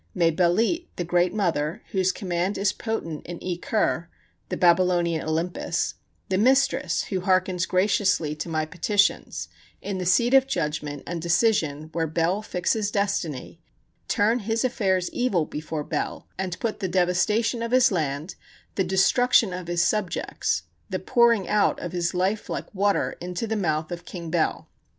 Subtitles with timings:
[0.15, 4.09] May Belit, the great Mother, whose command is potent in E Kur
[4.49, 5.93] [the Babylonian Olympus],
[6.27, 9.47] the Mistress, who hearkens graciously to my petitions,
[9.79, 13.61] in the seat of judgment and decision [where Bel fixes destiny],
[14.07, 18.33] turn his affairs evil before Bel, and put the devastation of his land,
[18.73, 23.55] the destruction of his subjects, the pouring out of his life like water into the
[23.55, 24.67] mouth of King Bel.